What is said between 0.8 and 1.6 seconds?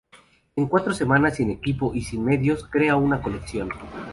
semanas sin